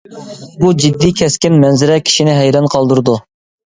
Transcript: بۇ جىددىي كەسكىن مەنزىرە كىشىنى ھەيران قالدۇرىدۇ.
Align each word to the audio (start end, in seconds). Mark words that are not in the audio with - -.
بۇ 0.63 0.71
جىددىي 0.85 1.13
كەسكىن 1.21 1.61
مەنزىرە 1.67 2.01
كىشىنى 2.11 2.43
ھەيران 2.43 2.75
قالدۇرىدۇ. 2.77 3.25